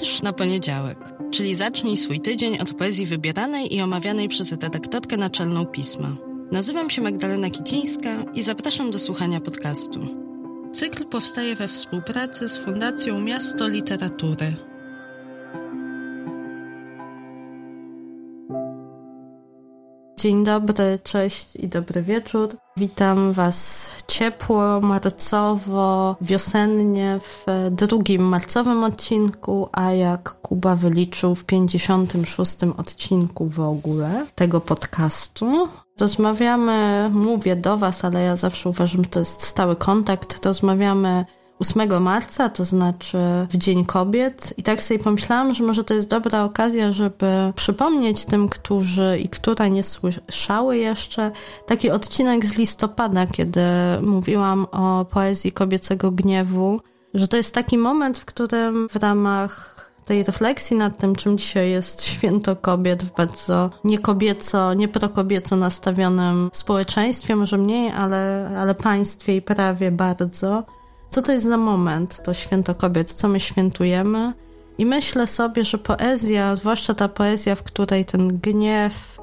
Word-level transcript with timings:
Wiersz 0.00 0.22
na 0.22 0.32
poniedziałek, 0.32 0.98
czyli 1.30 1.54
zacznij 1.54 1.96
swój 1.96 2.20
tydzień 2.20 2.58
od 2.58 2.74
poezji 2.74 3.06
wybieranej 3.06 3.74
i 3.74 3.80
omawianej 3.80 4.28
przez 4.28 4.52
redaktorkę 4.52 5.16
naczelną 5.16 5.66
pisma. 5.66 6.16
Nazywam 6.52 6.90
się 6.90 7.02
Magdalena 7.02 7.50
Kicińska 7.50 8.24
i 8.34 8.42
zapraszam 8.42 8.90
do 8.90 8.98
słuchania 8.98 9.40
podcastu. 9.40 10.00
Cykl 10.72 11.04
powstaje 11.04 11.54
we 11.54 11.68
współpracy 11.68 12.48
z 12.48 12.58
Fundacją 12.58 13.20
Miasto 13.20 13.68
Literatury. 13.68 14.71
Dzień 20.22 20.44
dobry, 20.44 20.98
cześć 21.04 21.56
i 21.56 21.68
dobry 21.68 22.02
wieczór. 22.02 22.48
Witam 22.76 23.32
Was 23.32 23.88
ciepło, 24.06 24.80
marcowo, 24.80 26.16
wiosennie 26.20 27.18
w 27.22 27.46
drugim 27.70 28.22
marcowym 28.22 28.84
odcinku, 28.84 29.68
a 29.72 29.92
jak 29.92 30.40
Kuba 30.42 30.76
wyliczył 30.76 31.34
w 31.34 31.44
56 31.44 32.56
odcinku 32.76 33.46
w 33.48 33.60
ogóle 33.60 34.26
tego 34.34 34.60
podcastu. 34.60 35.68
Rozmawiamy, 36.00 37.10
mówię 37.12 37.56
do 37.56 37.78
Was, 37.78 38.04
ale 38.04 38.22
ja 38.22 38.36
zawsze 38.36 38.68
uważam, 38.68 39.04
że 39.04 39.10
to 39.10 39.18
jest 39.18 39.42
stały 39.42 39.76
kontakt. 39.76 40.46
Rozmawiamy 40.46 41.24
8 41.62 42.02
marca, 42.02 42.48
to 42.48 42.64
znaczy 42.64 43.18
w 43.50 43.56
Dzień 43.56 43.84
Kobiet. 43.84 44.54
I 44.56 44.62
tak 44.62 44.82
sobie 44.82 45.00
pomyślałam, 45.00 45.54
że 45.54 45.64
może 45.64 45.84
to 45.84 45.94
jest 45.94 46.08
dobra 46.08 46.44
okazja, 46.44 46.92
żeby 46.92 47.52
przypomnieć 47.56 48.24
tym, 48.24 48.48
którzy 48.48 49.18
i 49.18 49.28
które 49.28 49.70
nie 49.70 49.82
słyszały 49.82 50.76
jeszcze, 50.76 51.30
taki 51.66 51.90
odcinek 51.90 52.46
z 52.46 52.56
listopada, 52.58 53.26
kiedy 53.26 53.60
mówiłam 54.02 54.66
o 54.72 55.04
poezji 55.04 55.52
kobiecego 55.52 56.10
gniewu, 56.10 56.80
że 57.14 57.28
to 57.28 57.36
jest 57.36 57.54
taki 57.54 57.78
moment, 57.78 58.18
w 58.18 58.24
którym 58.24 58.88
w 58.88 58.96
ramach 58.96 59.72
tej 60.04 60.22
refleksji 60.22 60.76
nad 60.76 60.98
tym, 60.98 61.16
czym 61.16 61.38
dzisiaj 61.38 61.70
jest 61.70 62.04
święto 62.04 62.56
kobiet 62.56 63.02
w 63.04 63.14
bardzo 63.14 63.70
niekobieco, 63.84 64.74
nieprokobieco 64.74 65.56
nastawionym 65.56 66.50
społeczeństwie, 66.52 67.36
może 67.36 67.58
mniej, 67.58 67.90
ale, 67.90 68.50
ale 68.58 68.74
państwie 68.74 69.36
i 69.36 69.42
prawie 69.42 69.90
bardzo, 69.90 70.64
co 71.12 71.22
to 71.22 71.32
jest 71.32 71.46
za 71.46 71.56
moment, 71.56 72.22
to 72.22 72.34
święto 72.34 72.74
kobiet, 72.74 73.12
co 73.12 73.28
my 73.28 73.40
świętujemy. 73.40 74.32
I 74.78 74.86
myślę 74.86 75.26
sobie, 75.26 75.64
że 75.64 75.78
poezja, 75.78 76.56
zwłaszcza 76.56 76.94
ta 76.94 77.08
poezja, 77.08 77.54
w 77.54 77.62
której 77.62 78.04
ten 78.04 78.38
gniew, 78.38 79.18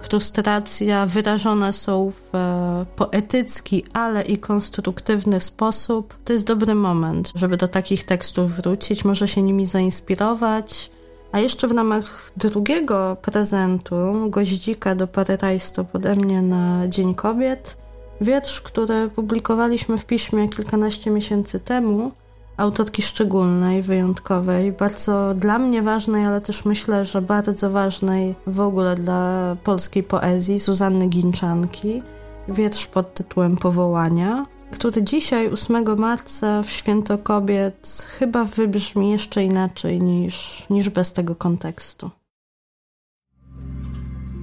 frustracja 0.00 1.06
wyrażone 1.06 1.72
są 1.72 2.10
w 2.10 2.34
e, 2.34 2.86
poetycki, 2.96 3.84
ale 3.92 4.22
i 4.22 4.38
konstruktywny 4.38 5.40
sposób, 5.40 6.14
to 6.24 6.32
jest 6.32 6.46
dobry 6.46 6.74
moment, 6.74 7.32
żeby 7.34 7.56
do 7.56 7.68
takich 7.68 8.04
tekstów 8.04 8.52
wrócić, 8.52 9.04
może 9.04 9.28
się 9.28 9.42
nimi 9.42 9.66
zainspirować. 9.66 10.90
A 11.32 11.40
jeszcze 11.40 11.68
w 11.68 11.72
ramach 11.72 12.32
drugiego 12.36 13.16
prezentu, 13.22 13.96
goździka 14.28 14.94
do 14.94 15.06
Paryrajstop 15.06 15.94
ode 15.94 16.14
mnie 16.14 16.42
na 16.42 16.88
Dzień 16.88 17.14
Kobiet, 17.14 17.83
Wiersz, 18.20 18.60
który 18.60 19.08
publikowaliśmy 19.08 19.98
w 19.98 20.04
piśmie 20.04 20.48
kilkanaście 20.48 21.10
miesięcy 21.10 21.60
temu, 21.60 22.12
autorki 22.56 23.02
szczególnej, 23.02 23.82
wyjątkowej, 23.82 24.72
bardzo 24.72 25.34
dla 25.34 25.58
mnie 25.58 25.82
ważnej, 25.82 26.24
ale 26.24 26.40
też 26.40 26.64
myślę, 26.64 27.04
że 27.04 27.22
bardzo 27.22 27.70
ważnej 27.70 28.34
w 28.46 28.60
ogóle 28.60 28.94
dla 28.94 29.56
polskiej 29.64 30.02
poezji, 30.02 30.58
Zuzanny 30.58 31.06
Ginczanki. 31.06 32.02
Wiersz 32.48 32.86
pod 32.86 33.14
tytułem 33.14 33.56
Powołania, 33.56 34.46
który 34.70 35.02
dzisiaj, 35.02 35.48
8 35.48 35.98
marca, 35.98 36.62
w 36.62 36.70
Święto 36.70 37.18
Kobiet, 37.18 38.06
chyba 38.18 38.44
wybrzmi 38.44 39.10
jeszcze 39.10 39.44
inaczej 39.44 40.02
niż, 40.02 40.66
niż 40.70 40.88
bez 40.88 41.12
tego 41.12 41.34
kontekstu. 41.34 42.10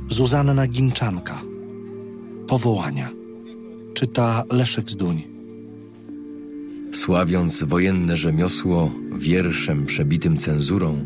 Zuzanna 0.07 0.67
Ginczanka. 0.67 1.41
Powołania 2.47 3.20
czyta 4.01 4.43
Leszek 4.51 4.89
Zduń. 4.89 5.23
Sławiąc 6.91 7.63
wojenne 7.63 8.17
rzemiosło 8.17 8.91
wierszem 9.17 9.85
przebitym 9.85 10.37
cenzurą, 10.37 11.05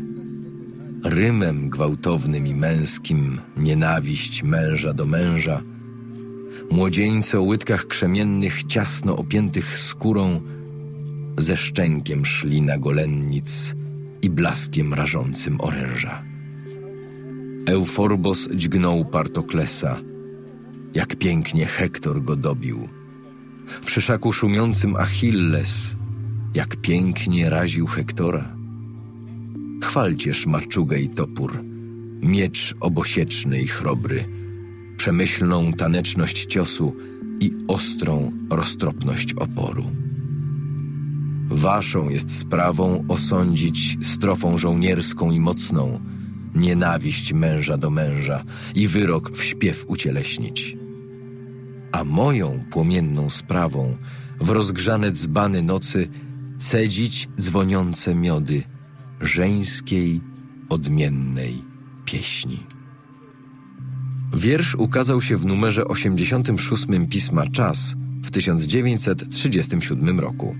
rymem 1.04 1.70
gwałtownym 1.70 2.46
i 2.46 2.54
męskim 2.54 3.40
nienawiść 3.56 4.42
męża 4.42 4.92
do 4.92 5.06
męża, 5.06 5.62
młodzieńce 6.70 7.38
o 7.38 7.42
łydkach 7.42 7.86
krzemiennych 7.86 8.64
ciasno 8.64 9.16
opiętych 9.16 9.78
skórą 9.78 10.40
ze 11.38 11.56
szczękiem 11.56 12.24
szli 12.24 12.62
na 12.62 12.78
golennic 12.78 13.74
i 14.22 14.30
blaskiem 14.30 14.94
rażącym 14.94 15.60
oręża. 15.60 16.22
Euforbos 17.66 18.48
dźgnął 18.54 19.04
Partoklesa– 19.04 19.98
jak 20.96 21.16
pięknie 21.16 21.66
Hektor 21.66 22.22
go 22.22 22.36
dobił. 22.36 22.88
W 23.82 23.90
szyszaku 23.90 24.32
szumiącym 24.32 24.96
Achilles, 24.96 25.96
jak 26.54 26.76
pięknie 26.76 27.50
raził 27.50 27.86
Hektora. 27.86 28.56
Chwalcież 29.82 30.46
maczugę 30.46 31.00
i 31.00 31.08
topór, 31.08 31.64
miecz 32.22 32.74
obosieczny 32.80 33.60
i 33.60 33.66
chrobry, 33.66 34.24
przemyślną 34.96 35.72
taneczność 35.72 36.46
ciosu 36.46 36.96
i 37.40 37.52
ostrą 37.68 38.32
roztropność 38.50 39.34
oporu. 39.34 39.90
Waszą 41.48 42.08
jest 42.08 42.38
sprawą 42.38 43.04
osądzić 43.08 43.98
strofą 44.02 44.58
żołnierską 44.58 45.30
i 45.30 45.40
mocną 45.40 46.00
nienawiść 46.54 47.32
męża 47.32 47.76
do 47.76 47.90
męża 47.90 48.44
i 48.74 48.88
wyrok 48.88 49.30
w 49.30 49.44
śpiew 49.44 49.84
ucieleśnić 49.88 50.85
a 51.96 52.04
moją 52.04 52.64
płomienną 52.70 53.30
sprawą 53.30 53.96
w 54.40 54.50
rozgrzane 54.50 55.10
dzbany 55.10 55.62
nocy 55.62 56.08
cedzić 56.58 57.28
dzwoniące 57.40 58.14
miody 58.14 58.62
żeńskiej, 59.20 60.20
odmiennej 60.68 61.62
pieśni. 62.04 62.66
Wiersz 64.34 64.74
ukazał 64.74 65.22
się 65.22 65.36
w 65.36 65.46
numerze 65.46 65.84
86 65.84 66.86
pisma 67.10 67.46
Czas 67.46 67.94
w 68.22 68.30
1937 68.30 70.20
roku. 70.20 70.56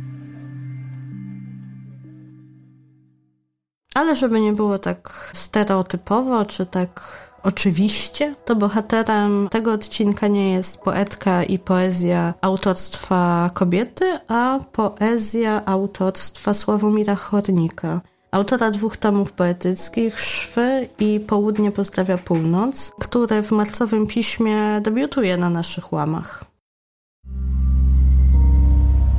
Ale 3.94 4.16
żeby 4.16 4.40
nie 4.40 4.52
było 4.52 4.78
tak 4.78 5.30
stereotypowo, 5.34 6.46
czy 6.46 6.66
tak 6.66 7.25
Oczywiście 7.46 8.34
to 8.44 8.56
bohaterem 8.56 9.48
tego 9.50 9.72
odcinka 9.72 10.28
nie 10.28 10.52
jest 10.52 10.78
poetka 10.78 11.44
i 11.44 11.58
poezja 11.58 12.34
autorstwa 12.40 13.50
kobiety, 13.54 14.18
a 14.28 14.58
poezja 14.72 15.64
autorstwa 15.64 16.54
Sławomira 16.54 17.14
Chornika. 17.14 18.00
Autora 18.30 18.70
dwóch 18.70 18.96
tomów 18.96 19.32
poetyckich, 19.32 20.20
Szwy 20.20 20.88
i 20.98 21.20
Południe 21.20 21.72
pozdrawia 21.72 22.18
północ, 22.18 22.92
które 23.00 23.42
w 23.42 23.50
marcowym 23.50 24.06
piśmie 24.06 24.80
debiutuje 24.80 25.36
na 25.36 25.50
naszych 25.50 25.92
łamach. 25.92 26.44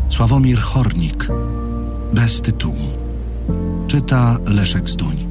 Sławomir 0.10 0.60
Chornik, 0.60 1.28
bez 2.14 2.42
tytułu. 2.42 2.88
Czyta 3.88 4.38
Leszek 4.46 4.90
Zduń. 4.90 5.27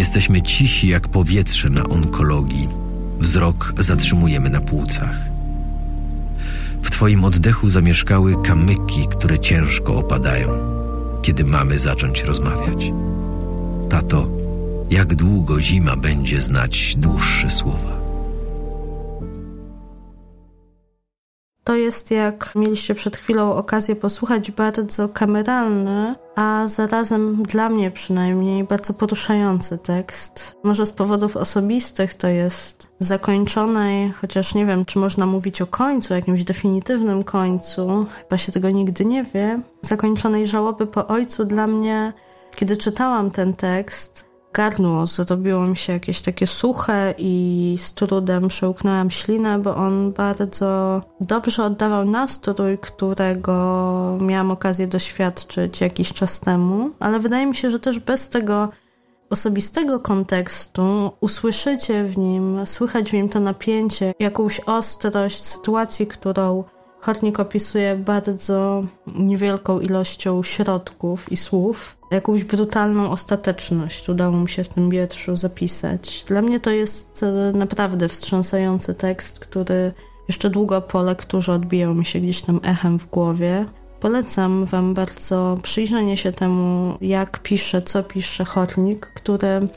Jesteśmy 0.00 0.42
cisi 0.42 0.88
jak 0.88 1.08
powietrze 1.08 1.70
na 1.70 1.84
onkologii. 1.84 2.68
Wzrok 3.18 3.74
zatrzymujemy 3.78 4.50
na 4.50 4.60
płucach. 4.60 5.16
W 6.82 6.90
Twoim 6.90 7.24
oddechu 7.24 7.70
zamieszkały 7.70 8.42
kamyki, 8.42 9.06
które 9.10 9.38
ciężko 9.38 9.94
opadają, 9.94 10.48
kiedy 11.22 11.44
mamy 11.44 11.78
zacząć 11.78 12.22
rozmawiać. 12.22 12.92
Tato, 13.88 14.28
jak 14.90 15.14
długo 15.14 15.60
zima 15.60 15.96
będzie 15.96 16.40
znać 16.40 16.94
dłuższe 16.98 17.50
słowa? 17.50 17.99
To 21.64 21.74
jest, 21.74 22.10
jak 22.10 22.52
mieliście 22.56 22.94
przed 22.94 23.16
chwilą 23.16 23.52
okazję 23.52 23.96
posłuchać, 23.96 24.50
bardzo 24.50 25.08
kameralny, 25.08 26.14
a 26.36 26.62
zarazem 26.66 27.42
dla 27.42 27.68
mnie 27.68 27.90
przynajmniej 27.90 28.64
bardzo 28.64 28.94
poruszający 28.94 29.78
tekst. 29.78 30.56
Może 30.64 30.86
z 30.86 30.92
powodów 30.92 31.36
osobistych 31.36 32.14
to 32.14 32.28
jest 32.28 32.88
zakończonej, 33.00 34.12
chociaż 34.12 34.54
nie 34.54 34.66
wiem, 34.66 34.84
czy 34.84 34.98
można 34.98 35.26
mówić 35.26 35.62
o 35.62 35.66
końcu, 35.66 36.14
jakimś 36.14 36.44
definitywnym 36.44 37.22
końcu, 37.22 38.06
chyba 38.22 38.38
się 38.38 38.52
tego 38.52 38.70
nigdy 38.70 39.04
nie 39.04 39.24
wie, 39.24 39.60
zakończonej 39.82 40.46
żałoby 40.46 40.86
po 40.86 41.06
ojcu 41.06 41.44
dla 41.44 41.66
mnie, 41.66 42.12
kiedy 42.56 42.76
czytałam 42.76 43.30
ten 43.30 43.54
tekst, 43.54 44.29
gardło 44.52 45.06
zrobiło 45.06 45.66
mi 45.66 45.76
się 45.76 45.92
jakieś 45.92 46.20
takie 46.20 46.46
suche 46.46 47.14
i 47.18 47.76
z 47.78 47.94
trudem 47.94 48.48
przełknęłam 48.48 49.10
ślinę, 49.10 49.58
bo 49.58 49.76
on 49.76 50.12
bardzo 50.12 51.00
dobrze 51.20 51.64
oddawał 51.64 52.04
nastrój, 52.04 52.78
którego 52.78 54.18
miałam 54.20 54.50
okazję 54.50 54.86
doświadczyć 54.86 55.80
jakiś 55.80 56.12
czas 56.12 56.40
temu, 56.40 56.90
ale 56.98 57.20
wydaje 57.20 57.46
mi 57.46 57.56
się, 57.56 57.70
że 57.70 57.80
też 57.80 57.98
bez 57.98 58.28
tego 58.28 58.68
osobistego 59.30 60.00
kontekstu 60.00 61.10
usłyszycie 61.20 62.04
w 62.04 62.18
nim, 62.18 62.66
słychać 62.66 63.10
w 63.10 63.12
nim 63.12 63.28
to 63.28 63.40
napięcie, 63.40 64.14
jakąś 64.18 64.60
ostrość 64.60 65.44
sytuacji, 65.44 66.06
którą 66.06 66.64
Hortnik 67.00 67.40
opisuje 67.40 67.96
bardzo 67.96 68.84
niewielką 69.14 69.80
ilością 69.80 70.42
środków 70.42 71.32
i 71.32 71.36
słów, 71.36 71.96
jakąś 72.10 72.44
brutalną 72.44 73.10
ostateczność 73.10 74.08
udało 74.08 74.36
mi 74.36 74.48
się 74.48 74.64
w 74.64 74.68
tym 74.68 74.90
wierszu 74.90 75.36
zapisać. 75.36 76.24
Dla 76.26 76.42
mnie 76.42 76.60
to 76.60 76.70
jest 76.70 77.22
e, 77.22 77.52
naprawdę 77.58 78.08
wstrząsający 78.08 78.94
tekst, 78.94 79.38
który 79.38 79.92
jeszcze 80.28 80.50
długo 80.50 80.80
po 80.80 81.02
lekturze 81.02 81.52
odbijał 81.52 81.94
mi 81.94 82.04
się 82.04 82.20
gdzieś 82.20 82.42
tam 82.42 82.60
echem 82.62 82.98
w 82.98 83.06
głowie. 83.06 83.66
Polecam 84.00 84.64
Wam 84.64 84.94
bardzo 84.94 85.54
przyjrzenie 85.62 86.16
się 86.16 86.32
temu, 86.32 86.98
jak 87.00 87.38
pisze, 87.38 87.82
co 87.82 88.02
pisze 88.02 88.44
Hornik, 88.44 89.06
który 89.06 89.68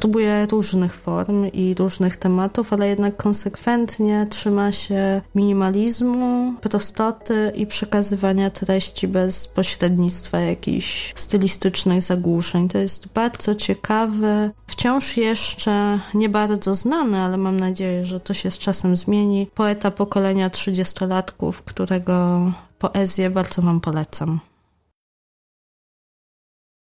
próbuje 0.00 0.46
różnych 0.46 0.94
form 0.94 1.46
i 1.46 1.74
różnych 1.78 2.16
tematów, 2.16 2.72
ale 2.72 2.88
jednak 2.88 3.16
konsekwentnie 3.16 4.26
trzyma 4.30 4.72
się 4.72 5.20
minimalizmu, 5.34 6.54
prostoty 6.60 7.52
i 7.54 7.66
przekazywania 7.66 8.50
treści 8.50 9.08
bez 9.08 9.48
pośrednictwa 9.48 10.40
jakichś 10.40 11.12
stylistycznych 11.16 12.02
zagłuszeń. 12.02 12.68
To 12.68 12.78
jest 12.78 13.08
bardzo 13.08 13.54
ciekawy, 13.54 14.50
wciąż 14.66 15.16
jeszcze 15.16 16.00
nie 16.14 16.28
bardzo 16.28 16.74
znany, 16.74 17.18
ale 17.18 17.36
mam 17.36 17.60
nadzieję, 17.60 18.06
że 18.06 18.20
to 18.20 18.34
się 18.34 18.50
z 18.50 18.58
czasem 18.58 18.96
zmieni. 18.96 19.50
Poeta 19.54 19.90
pokolenia 19.90 20.50
trzydziestolatków, 20.50 21.62
którego 21.62 22.40
poezję 22.78 23.30
bardzo 23.30 23.62
Wam 23.62 23.80
polecam. 23.80 24.40